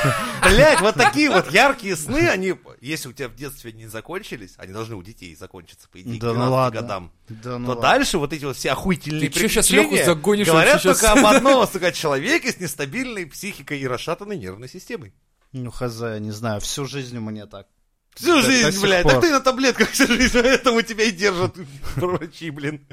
[0.43, 4.71] Блять, вот такие вот яркие сны, они, если у тебя в детстве не закончились, они
[4.73, 6.81] должны у детей закончиться, по идее, к Да ну 12 ладно.
[6.81, 7.11] годам.
[7.27, 7.81] Да ну то ладно.
[7.81, 10.99] дальше вот эти вот все охуительные Ты приключения Лёху загонишь говорят щас?
[10.99, 15.13] только об одном, сука, человеке с нестабильной психикой и расшатанной нервной системой.
[15.57, 17.67] Ну, хз, не знаю, всю жизнь у меня так.
[18.13, 19.13] Всю До- до жизнь, сих блядь, пор.
[19.13, 21.55] так ты на таблетках всю жизнь, поэтому тебя и держат
[21.95, 22.85] врачи, блин.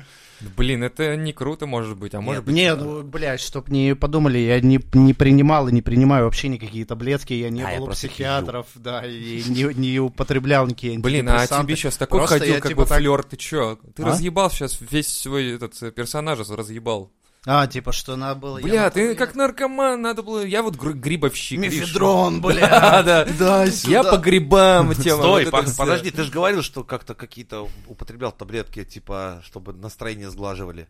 [0.57, 2.55] Блин, это не круто, может быть, а может быть...
[2.55, 6.85] Не, ну, блядь, чтоб не подумали, я не, не принимал и не принимаю вообще никакие
[6.85, 11.29] таблетки, я не А, я был у психиатров, да, и не, не употреблял никакие Блин,
[11.29, 13.79] а тебе сейчас такой Просто ходил, я, как типа, бы так- флер, ты чё?
[13.95, 14.07] Ты А?
[14.07, 17.13] разъебал сейчас весь свой этот э, персонаж разъебал.
[17.45, 18.61] А, типа, что надо было...
[18.61, 20.45] Бля, ты как наркоман, надо было...
[20.45, 21.59] Я вот гр- грибовщик.
[21.59, 23.03] Мефедрон, Да, бля.
[23.03, 23.25] да.
[23.25, 25.23] Да, Я по грибам тема.
[25.23, 29.73] Стой, вот по- это подожди, ты же говорил, что как-то какие-то употреблял таблетки, типа, чтобы
[29.73, 30.87] настроение сглаживали.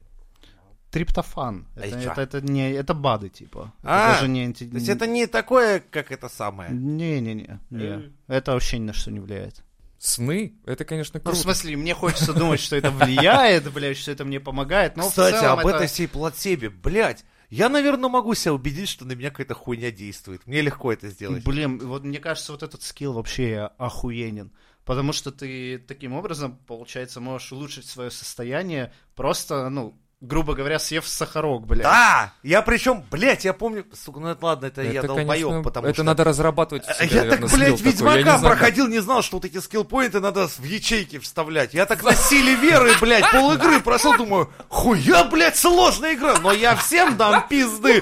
[0.90, 1.66] Триптофан.
[1.74, 3.72] А Это, это, это не, это БАДы, типа.
[3.82, 6.70] Это А, даже не анти- То есть это не такое, как это самое.
[6.70, 8.12] Не-не-не, не.
[8.28, 9.64] Это вообще ни на что не влияет.
[10.02, 10.54] Сны?
[10.66, 11.38] Это, конечно, Ну, в круто.
[11.38, 15.40] смысле, мне хочется думать, что это влияет, блядь, что это мне помогает, но Кстати, в
[15.40, 15.76] целом об это...
[15.76, 20.44] этой всей плацебе, блядь, я, наверное, могу себя убедить, что на меня какая-то хуйня действует.
[20.44, 21.44] Мне легко это сделать.
[21.44, 24.50] Блин, вот мне кажется, вот этот скилл вообще охуенен.
[24.84, 31.06] Потому что ты таким образом, получается, можешь улучшить свое состояние, просто, ну, грубо говоря, съев
[31.06, 31.82] сахарок, блядь.
[31.82, 32.32] Да!
[32.44, 35.87] Я причем, блядь, я помню, сука, ну это ладно, это, я Это, долбоеб, конечно, потому
[35.88, 36.02] это что...
[36.04, 36.87] надо разрабатывать.
[36.87, 37.70] В себе, Я наверное, так, блядь, такой.
[37.70, 38.42] Я не Ведьмака как.
[38.42, 41.74] проходил, не знал, что вот эти скиллпоинты надо в ячейки вставлять.
[41.74, 46.52] Я так на силе веры, блядь, пол игры прошел, думаю, хуя, блядь, сложная игра, но
[46.52, 47.98] я всем дам пизды.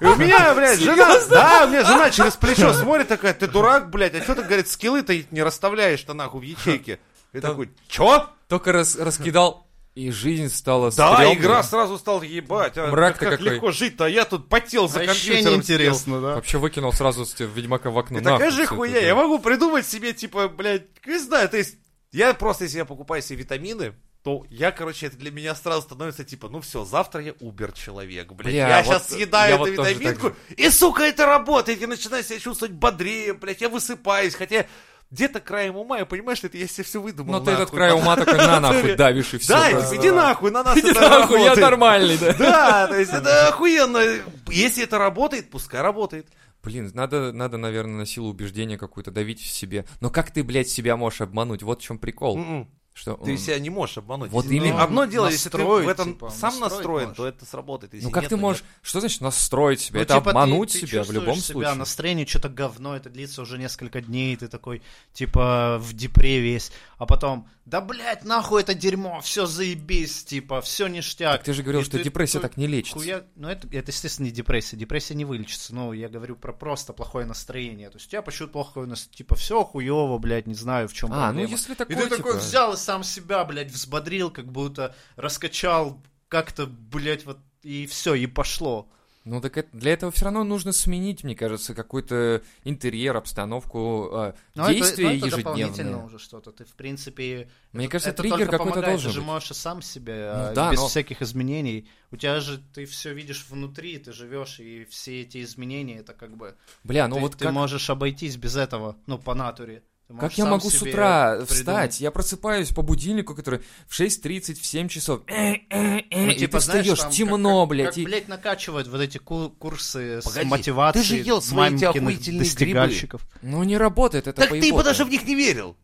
[0.00, 3.88] И у меня, блядь, жена, да, у меня жена через плечо смотрит такая, ты дурак,
[3.88, 6.98] блядь, а что ты, говорит, скиллы-то не расставляешь-то нахуй в ячейке?
[7.32, 8.28] И Там- такой, чё?
[8.48, 9.61] Только раз- раскидал
[9.94, 11.34] И жизнь стала Да, стрёмной.
[11.34, 12.78] игра сразу стала ебать.
[12.78, 13.54] а Мрак-то как какой.
[13.54, 15.52] легко жить-то, а я тут потел за Вообще компьютером.
[15.54, 16.34] неинтересно, да?
[16.36, 18.18] Вообще выкинул сразу с Ведьмака в окно.
[18.18, 18.90] И такая же всё хуя.
[18.96, 19.20] это, Я да.
[19.22, 21.76] могу придумать себе, типа, блядь, не знаю, то есть,
[22.10, 26.24] я просто, если я покупаю себе витамины, то я, короче, это для меня сразу становится,
[26.24, 28.52] типа, ну все, завтра я убер-человек, блядь.
[28.54, 31.80] Бля, я вот сейчас съедаю я эту вот тоже витаминку, и, сука, это работает.
[31.80, 34.64] Я начинаю себя чувствовать бодрее, блядь, я высыпаюсь, хотя
[35.12, 37.32] где-то краем ума я понимаю, что это я себе все выдумал.
[37.34, 39.52] Но Ну, ты этот край ума такой на нахуй давишь и все.
[39.52, 41.58] Да, иди нахуй, на нас Иди это нахуй, я работает.
[41.70, 42.32] нормальный, да.
[42.32, 44.00] Да, то есть это охуенно.
[44.48, 46.26] Если это работает, пускай работает.
[46.62, 49.84] Блин, надо, надо, наверное, на силу убеждения какую-то давить в себе.
[50.00, 51.62] Но как ты, блядь, себя можешь обмануть?
[51.62, 52.38] Вот в чем прикол.
[52.38, 52.68] М-м.
[52.94, 54.30] Что, Ты м, себя не можешь обмануть.
[54.30, 54.82] Вот Если- именно.
[54.82, 57.16] Одно дело, если ты в этом типа, сам настроен, можешь.
[57.16, 57.94] то это сработает.
[57.94, 58.64] Если Ну как нет, ты можешь...
[58.82, 59.98] Что значит настроить себя?
[60.00, 61.74] Ну, это типа, ты- обмануть ты себя в любом себя, случае.
[61.74, 64.82] настроение что-то говно, это длится уже несколько дней, ты такой,
[65.14, 70.88] типа, в депре весь, а потом, да, блядь, нахуй это дерьмо, все заебись, типа, все
[70.88, 71.32] ништяк.
[71.38, 72.98] Так ты же говорил, И что ты депрессия такой, так не лечится.
[72.98, 74.76] Хуя- Ну, это, это, естественно, не депрессия.
[74.76, 75.74] Депрессия не вылечится.
[75.74, 77.88] Ну, я говорю про просто плохое настроение.
[77.90, 79.16] То есть у тебя почему-то плохое настроение.
[79.18, 81.48] Типа, все хуево, блядь, не знаю, в чем А, проблема.
[81.48, 84.94] ну если И такое, ты такой типа, взял и сам себя, блядь, взбодрил, как будто
[85.16, 88.88] раскачал как-то, блядь, вот, и все, и пошло.
[89.24, 94.32] Ну так это- для этого все равно нужно сменить, мне кажется, какой-то интерьер, обстановку, э,
[94.54, 96.04] Но это- действия но это дополнительно ежедневные.
[96.06, 96.50] уже что-то.
[96.50, 99.80] Ты, в принципе, Мне это- кажется, это триггер какой-то должен Ты же можешь и сам
[99.82, 101.88] себе, Ну а, да, без но- всяких изменений.
[102.10, 106.36] У тебя же ты все видишь внутри, ты живешь, и все эти изменения, это как
[106.36, 106.56] бы...
[106.82, 109.82] Бля, ну ты, вот ты как, можешь обойтись без этого, ну, по натуре.
[110.14, 111.50] Ты как я могу с утра придумать.
[111.50, 112.00] встать?
[112.00, 115.22] Я просыпаюсь по будильнику, который в 6.30, в 7 часов.
[115.28, 117.86] Ну, и типа, ты знаешь, встаешь, там темно, как, блядь.
[117.88, 121.74] Как, и- блядь, накачивают вот эти ку- курсы Погоди, с мотивацией ты же ел свои
[121.74, 123.26] эти охуительные достигальщиков.
[123.42, 124.74] Ну не работает это Так ты поебота.
[124.76, 125.76] бы даже в них не верил.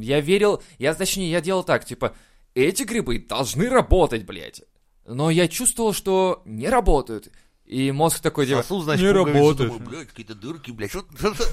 [0.00, 2.14] Я верил, я, точнее, я делал так, типа,
[2.54, 4.62] эти грибы должны работать, блядь.
[5.06, 7.28] Но я чувствовал, что не работают.
[7.72, 9.70] И мозг такой, типа, Сосуд, значит, не работает.
[9.72, 10.90] думаю, блядь, какие-то дырки, блядь.
[10.90, 11.02] Что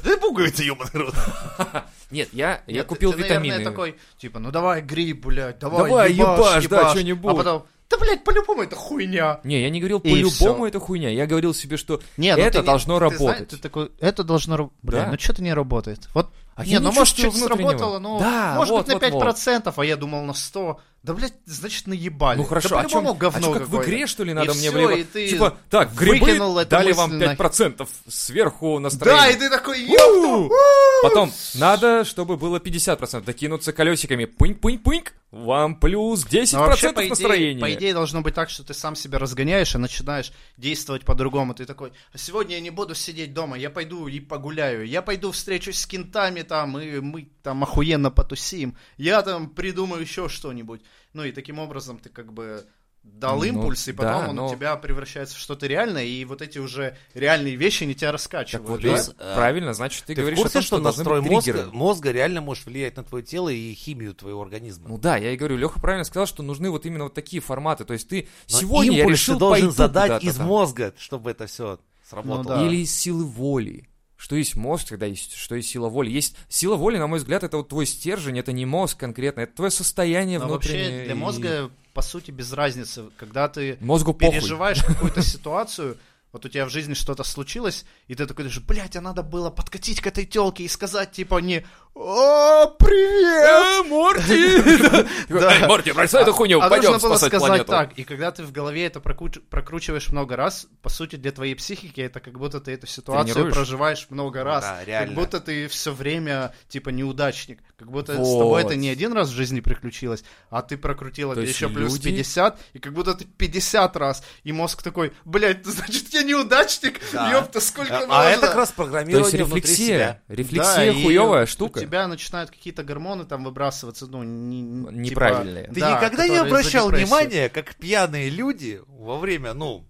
[0.03, 1.15] ты пуговицы, ёбаный рот.
[2.12, 3.53] Нет, я, я Нет, купил ты, витамины.
[3.55, 7.32] наверное, такой, типа, ну давай гриб, блядь, давай, Давай, ебашь, ебашь, да, чё-нибудь.
[7.32, 9.39] А потом, да, блядь, по-любому это хуйня.
[9.45, 11.10] Не, я не говорил по-любому это хуйня.
[11.10, 13.21] Я говорил себе, что Не, ну это ты должно ты работать.
[13.21, 14.77] знаешь, ты такой, это должно работать.
[14.84, 15.12] Бля, Да.
[15.12, 16.10] ну что-то не работает.
[16.13, 16.29] Вот,
[16.60, 19.24] А не, я ну не может чуть сработало, ну, Да, может вот, быть на вот,
[19.24, 19.38] вот.
[19.38, 20.78] 5%, а я думал на 100.
[21.04, 22.38] Да, блядь, значит, наебали.
[22.38, 24.34] Ну хорошо, да а чем, по-любому говно а чё, как в игре, что ли, И
[24.34, 24.91] надо мне всё, влево?
[24.91, 27.38] и ты Типа, так, грибы дали вам нахер.
[27.38, 29.22] 5% сверху настроения.
[29.22, 30.54] Да, и ты такой, ёпта,
[31.02, 33.24] Потом, надо, чтобы было 50%.
[33.24, 34.26] Докинуться колесиками.
[34.26, 35.06] Пынь-пынь-пынь.
[35.31, 37.61] Вам плюс 10% Но вообще, по идее, настроения.
[37.61, 41.53] по идее, должно быть так, что ты сам себя разгоняешь и начинаешь действовать по-другому.
[41.53, 44.87] Ты такой, а сегодня я не буду сидеть дома, я пойду и погуляю.
[44.87, 48.75] Я пойду встречусь с кентами там, и мы там охуенно потусим.
[48.97, 50.81] Я там придумаю еще что-нибудь.
[51.13, 52.65] Ну и таким образом ты как бы
[53.03, 56.23] дал Ну, импульс, и потом да, он но- у тебя превращается в что-то реальное, и
[56.25, 58.67] вот эти уже реальные вещи не тебя Так раскачивают.
[58.69, 59.03] вот, да?
[59.17, 62.12] А, правильно, значит, ты, Ты в говоришь о курсе, том, что что настрой мозга, мозга
[62.12, 64.88] реально может влиять на твое тело и химию твоего организма?
[64.89, 67.83] Ну да, я и говорю, Леха правильно сказал, что нужны вот именно вот такие форматы.
[67.83, 70.47] То есть ты Но сегодня я импульс решил ты должен задать из там.
[70.47, 72.43] мозга, чтобы это все сработало.
[72.55, 72.67] Ну да.
[72.67, 73.85] Или из силы воли.
[74.15, 76.09] Что есть мозг, когда есть, что есть сила воли.
[76.09, 79.55] Есть сила воли, на мой взгляд, это вот твой стержень, это не мозг конкретно, это
[79.55, 80.83] твое состояние Но внутреннее.
[80.89, 83.09] вообще для и мозга, по сути, без разницы.
[83.17, 84.39] Когда ты Мозгу похуй.
[84.39, 85.97] переживаешь какую-то ситуацию,
[86.31, 89.49] вот у тебя в жизни что-то случилось, и ты такой думаешь, блядь, а надо было
[89.49, 91.65] подкатить к этой телке и сказать, типа, не
[91.95, 95.67] «О, привет!» Э, Морти!
[95.67, 98.85] Морти, бросай эту хуйню, А пойдем нужно было сказать так, и когда ты в голове
[98.85, 102.87] это прокруч- прокручиваешь много раз, по сути, для твоей психики это как будто ты эту
[102.87, 104.63] ситуацию проживаешь много раз.
[105.07, 107.59] Как будто ты все время, типа, неудачник.
[107.77, 111.39] Как будто с тобой это не один раз в жизни приключилось, а ты прокрутил То
[111.39, 115.13] это есть еще плюс люди- 50, и как будто ты 50 раз, и мозг такой,
[115.25, 117.32] блядь, значит, я неудачник, Да.
[117.32, 118.19] ёпта, сколько А, можно?
[118.21, 119.86] а это как раз То программирование есть внутри рефлексия.
[119.86, 120.21] себя.
[120.27, 121.79] Рефлексия Да, хуевая У штука.
[121.79, 125.63] тебя начинают какие-то гормоны там выбрасываться, ну, не, не- Неправильные.
[125.65, 129.86] типа, Ты да, никогда не обращал внимания, как пьяные люди во время, ну,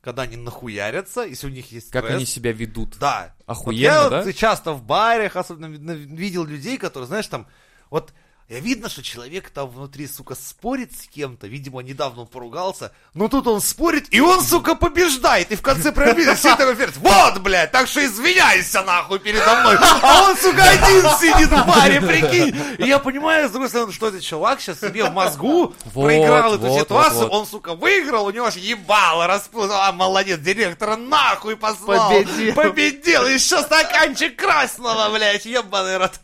[0.00, 2.96] когда они нахуярятся, если у них есть Как стресс, они себя ведут.
[2.98, 3.34] Да.
[3.46, 4.22] Охуенно, вот я да?
[4.22, 7.46] вот часто в барах особенно видел людей, которые, знаешь, там,
[7.90, 8.12] вот
[8.48, 13.28] я видно, что человек там внутри, сука, спорит с кем-то, видимо, недавно он поругался, но
[13.28, 16.96] тут он спорит, и он, сука, побеждает, и в конце прям видно, все такой говорят,
[16.96, 22.00] вот, блядь, так что извиняйся, нахуй, передо мной, а он, сука, один сидит в баре,
[22.08, 26.04] прикинь, и я понимаю, с другой стороны, что этот чувак сейчас себе в мозгу Вот,
[26.04, 27.38] проиграл эту вот, ситуацию, вот, вот.
[27.40, 32.54] он, сука, выиграл, у него аж ебало распутал, а, молодец, директора нахуй послал, Победил.
[32.54, 36.18] победил, еще стаканчик красного, блядь, ебаный рот.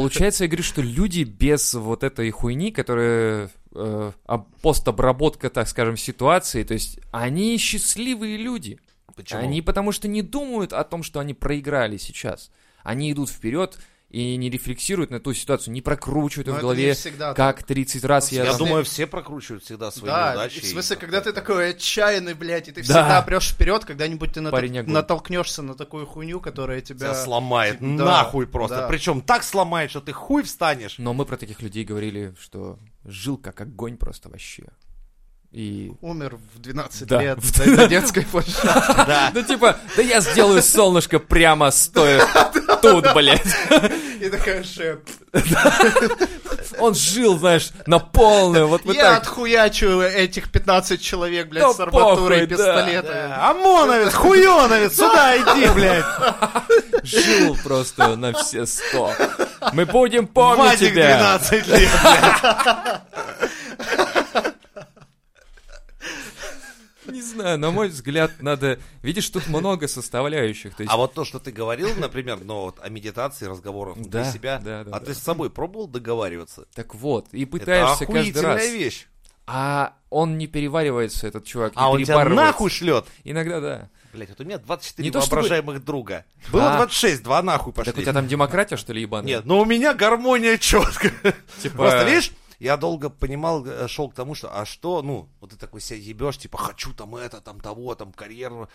[0.00, 5.96] Получается, я говорю, что люди без вот этой хуйни, которая э, об- постобработка, так скажем,
[5.96, 8.78] ситуации, то есть они счастливые люди.
[9.16, 9.40] Почему?
[9.40, 12.50] Они потому что не думают о том, что они проиграли сейчас.
[12.82, 13.78] Они идут вперед
[14.10, 18.04] и не рефлексируют на ту ситуацию, не прокручивают Но в это голове, всегда как 30
[18.04, 18.42] раз я...
[18.42, 20.60] Я Если- думаю, все прокручивают всегда свои Да, неудачи.
[20.60, 22.84] в смысле, и когда ты такой отчаянный, блядь, и ты Да.
[22.84, 24.94] всегда прешь вперед, когда-нибудь ты Парень огонь.
[24.94, 26.98] натолкнешься на такую хуйню, которая тебя...
[27.12, 28.76] тебя сломает Да, нахуй просто.
[28.78, 28.88] да.
[28.88, 30.94] Причем так сломает, что ты хуй встанешь.
[30.98, 34.64] Но мы про таких людей говорили, что жил как огонь просто вообще.
[35.50, 35.92] И...
[36.02, 37.22] Умер в 12 Да.
[37.22, 38.62] лет на на детской площадке.
[38.62, 39.30] Да.
[39.32, 42.22] Да типа, да я сделаю солнышко прямо стоя
[42.82, 43.56] тут, блядь.
[44.20, 45.00] И такая шеп.
[46.78, 52.46] Он жил, знаешь, на полную, вот Я отхуячу этих 15 человек, блядь, с арматурой и
[52.46, 53.28] пистолетами.
[53.28, 53.50] Да.
[53.50, 56.04] ОМОНовец, хуёновец, сюда иди, блядь.
[57.02, 59.12] Жил просто на все сто.
[59.72, 61.38] Мы будем помнить тебя.
[61.40, 63.00] 12 лет, блядь.
[67.08, 68.78] Не знаю, на мой взгляд, надо...
[69.02, 70.74] Видишь, тут много составляющих.
[70.74, 70.92] То есть...
[70.92, 74.84] А вот то, что ты говорил, например, ну вот о медитации, разговорах Да, себя, да,
[74.84, 75.06] да, а да.
[75.06, 76.66] ты с собой пробовал договариваться?
[76.74, 78.68] Так вот, и Это пытаешься каждый охуительная раз.
[78.70, 79.06] вещь.
[79.46, 83.06] А он не переваривается, этот чувак, А он тебя нахуй шлет.
[83.24, 83.88] Иногда да.
[84.12, 86.24] Блять, вот у меня 24 Не то чтобы- воображаемых друга.
[86.52, 86.76] Было А.
[86.76, 87.92] 26, два нахуй пошли.
[87.92, 89.26] Так у тебя там демократия, что ли, ебаная?
[89.26, 91.10] Нет, но у меня гармония четко.
[91.62, 95.50] Типа- Просто, видишь, я долго понимал, э, шел к тому, что, а что, ну, вот
[95.50, 98.68] ты такой себя ебешь, типа, хочу там это, там того, там карьеру.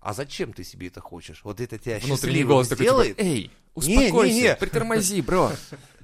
[0.00, 1.40] А зачем ты себе это хочешь?
[1.44, 3.20] Вот это тебя Внутренний голос такой, типа, сделает?
[3.20, 4.56] эй, Не, не, успокойся, не.
[4.56, 5.50] притормози, бро.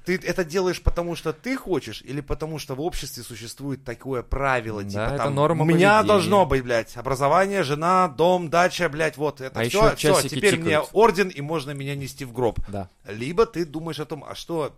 [0.05, 4.81] Ты это делаешь потому, что ты хочешь, или потому, что в обществе существует такое правило,
[4.83, 6.03] Да, типа, это там, норма у меня поведения.
[6.07, 10.55] должно быть, блядь, образование, жена, дом, дача, блядь, вот, это А все, еще все, теперь
[10.57, 10.89] мне тикают.
[10.93, 12.59] орден, и можно меня нести в гроб.
[12.69, 12.89] Да.
[13.05, 14.73] Либо ты думаешь о том, а что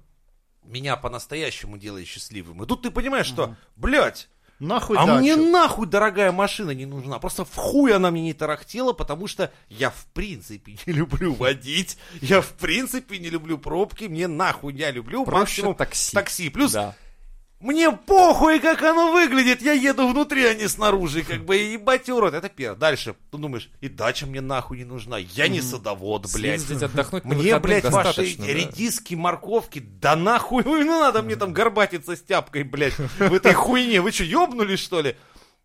[0.63, 2.63] меня по-настоящему делает счастливым.
[2.63, 5.19] И тут ты понимаешь, что, блядь, Нахуй а дачу.
[5.21, 7.17] мне нахуй дорогая машина не нужна.
[7.19, 11.97] Просто в хуй она мне не тарахтела, потому что я в принципе не люблю водить.
[12.21, 14.05] Я в принципе не люблю пробки.
[14.05, 16.13] Мне нахуй я люблю Проще максимум такси.
[16.13, 16.49] такси.
[16.49, 16.93] Плюс Да.
[17.59, 19.61] Мне похуй, как оно выглядит.
[19.61, 21.23] Я еду внутри, а не снаружи.
[21.23, 22.33] Как бы и ебать урод.
[22.33, 22.77] Это первое.
[22.79, 23.15] Дальше.
[23.31, 25.17] Ты думаешь, и дача мне нахуй не нужна.
[25.17, 26.61] Я не садовод, блядь.
[26.61, 28.45] Съездить отдохнуть на Мне, блядь, ваши да.
[28.47, 33.99] редиски, морковки, да нахуй, ну надо мне там горбатиться с тяпкой, блядь, в этой хуйне.
[34.01, 35.15] Вы что, ёбнулись, что ли?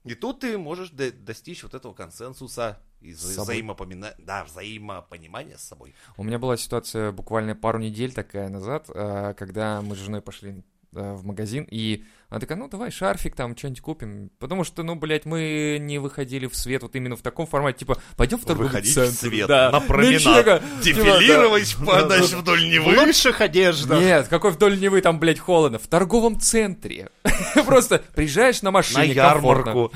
[0.04, 5.94] И тут ты можешь до- достичь вот этого консенсуса и взаимопомина- да, взаимопонимания с собой.
[6.16, 10.62] У меня была ситуация буквально пару недель такая назад, э, когда мы с женой пошли
[10.94, 14.30] в магазин, и она такая, ну давай шарфик там, что-нибудь купим.
[14.40, 17.98] Потому что, ну, блядь, мы не выходили в свет вот именно в таком формате, типа,
[18.16, 19.12] пойдем в торговый Выходить центр.
[19.12, 19.70] в свет, да.
[19.70, 20.42] на Ну, променад, чего,
[20.82, 22.98] типа, дефилировать по- дальше вдоль В Невы.
[23.06, 24.00] лучших одеждах.
[24.00, 25.78] Нет, какой вдоль Невы там, блядь, холодно.
[25.78, 27.10] В торговом центре.
[27.66, 29.70] Просто приезжаешь на На машине, комфортно.
[29.70, 29.92] ярмарку.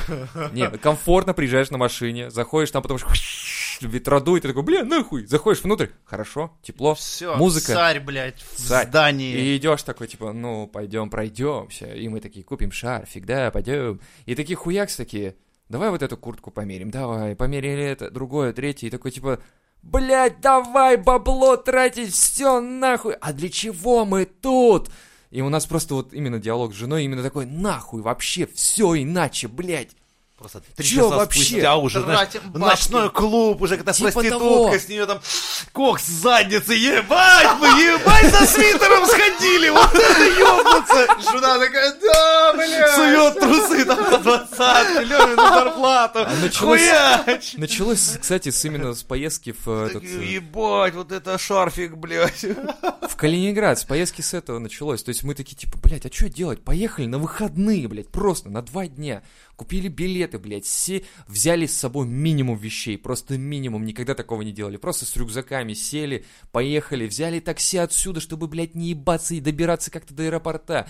[0.53, 3.09] Нет, комфортно приезжаешь на машине, заходишь там, потому что
[3.87, 5.27] ветра дует, и такой, бля, нахуй.
[5.27, 7.73] Заходишь внутрь, хорошо, тепло, Все, музыка.
[7.73, 8.87] царь, блядь, в Царь.
[8.89, 9.37] здании.
[9.37, 11.87] И идешь такой, типа, ну, пойдем, пройдемся.
[11.87, 14.01] И мы такие, купим шарфик, да, пойдем.
[14.27, 15.37] И такие хуякс такие,
[15.69, 18.87] давай вот эту куртку померим, давай, померили это, другое, третье.
[18.89, 19.41] И такой, типа,
[19.83, 23.15] блядь, давай бабло тратить, все нахуй.
[23.21, 24.91] А для чего мы тут?
[25.31, 29.47] И у нас просто вот именно диалог с женой именно такой, нахуй вообще, все иначе,
[29.47, 29.95] блядь.
[30.39, 31.41] Просто три Чё часа вообще?
[31.43, 34.79] спустя уже, знаешь, ночной клуб, уже когда Типа проститутка, того.
[34.79, 35.21] с нее там
[35.73, 41.07] кокс с задницы, ебать, мы ебать за свитером сходили, вот это ёбнуться.
[41.33, 42.95] Жена такая, да, блядь.
[42.95, 46.21] Сует трусы там по двадцатке, Лёве на зарплату.
[46.21, 47.55] А началось- Хуяч!
[47.55, 50.05] Началось, кстати, с именно с поездки в этот...
[50.05, 52.45] Э, Ебать, вот это шарфик, блядь.
[52.45, 55.03] В Калининград, с поездки с этого началось.
[55.03, 56.63] То есть мы такие, типа, блядь, а что делать?
[56.63, 59.23] Поехали на выходные, блядь, просто на два дня.
[59.59, 64.77] Купили билеты, блядь, все взяли с собой минимум вещей, просто минимум, никогда такого не делали.
[64.77, 70.15] Просто с рюкзаками сели, поехали, взяли такси отсюда, чтобы, блядь, не ебаться и добираться как-то
[70.15, 70.89] до аэропорта.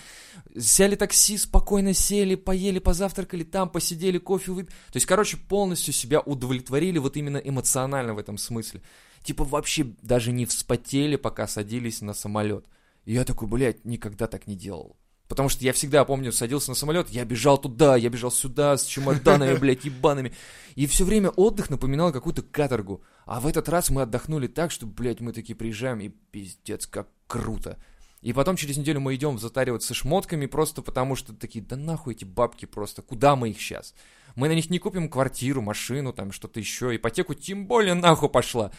[0.55, 4.75] Взяли такси, спокойно сели, поели, позавтракали там, посидели, кофе выпили.
[4.93, 8.83] То есть, короче, полностью себя удовлетворили вот именно эмоционально в этом смысле.
[9.23, 12.67] Типа вообще даже не вспотели, пока садились на самолет.
[13.07, 14.98] И я такой, блядь, никогда так не делал.
[15.29, 18.85] Потому что я всегда, помню, садился на самолет, я бежал туда, я бежал сюда с
[18.85, 20.33] чемоданами, блядь, ебаными.
[20.75, 23.03] И все время отдых напоминал какую-то каторгу.
[23.27, 27.09] А в этот раз мы отдохнули так, что, блядь, мы такие приезжаем, и пиздец, как
[27.27, 27.79] круто.
[28.23, 32.25] И потом через неделю мы идем затариваться шмотками, просто потому что такие, да нахуй эти
[32.25, 33.95] бабки просто, куда мы их сейчас?
[34.35, 38.73] Мы на них не купим квартиру, машину, там что-то еще, ипотеку тем более нахуй пошла.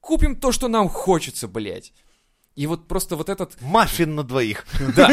[0.00, 1.92] Купим то, что нам хочется, блядь.
[2.56, 3.60] И вот просто вот этот...
[3.60, 4.64] Маффин на двоих.
[4.96, 5.10] Да.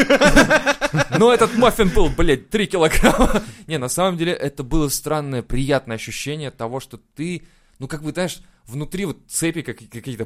[1.20, 3.44] Но этот маффин был, блядь, 3 килограмма.
[3.68, 7.46] Не, на самом деле это было странное, приятное ощущение того, что ты,
[7.80, 10.26] ну как бы, знаешь, внутри вот цепи как, какие-то...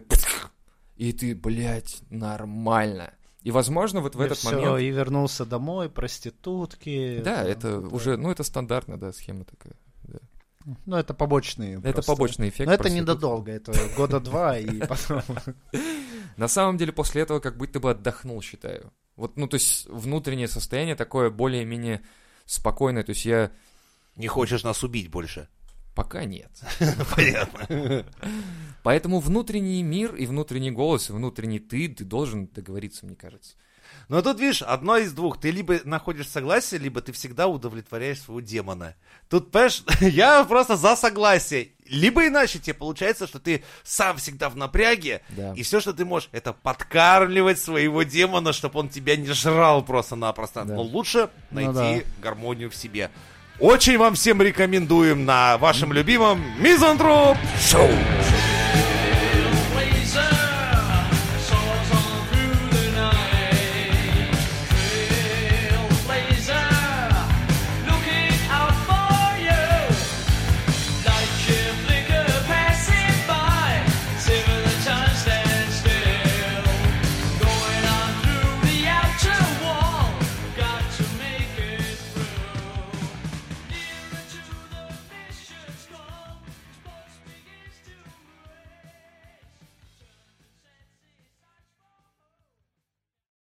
[0.95, 3.11] И ты, блядь, нормально.
[3.41, 4.82] И, возможно, вот в И этот всё, момент...
[4.82, 7.22] и вернулся домой, проститутки.
[7.24, 7.88] Да, это да.
[7.88, 9.74] уже, ну это стандартная, да, схема такая.
[10.86, 11.78] Ну, это побочные.
[11.78, 12.11] Это просто.
[12.11, 12.68] побочный эффект.
[12.68, 15.22] Но это недолго, это года два, и потом...
[16.38, 18.91] На самом деле, после этого как будто бы отдохнул, считаю.
[19.15, 22.01] Вот, ну, то есть, внутреннее состояние такое более-менее
[22.45, 23.03] спокойное.
[23.03, 23.51] То есть, я
[24.15, 25.47] Не хочешь нас убить больше.
[25.95, 26.51] пока нет.
[27.15, 28.05] Понятно.
[28.84, 33.55] Поэтому внутренний мир и внутренний голос, и внутренний ты, ты должен договориться, мне кажется.
[34.10, 35.40] Но тут, видишь, одно из двух.
[35.40, 38.96] Ты либо находишь согласие, либо ты всегда удовлетворяешь своего демона.
[39.30, 41.70] Тут, понимаешь, я просто за согласие.
[41.90, 45.54] Либо иначе тебе получается, что ты сам всегда в напряге, Да.
[45.56, 50.64] и все, что ты можешь, это подкармливать своего демона, чтобы он тебя не жрал просто-напросто.
[50.66, 50.74] Да.
[50.76, 52.02] Но лучше найти Ну да.
[52.22, 53.10] гармонию в себе.
[53.60, 57.90] Очень вам всем рекомендуем на вашем любимом Мизантроп Шоу.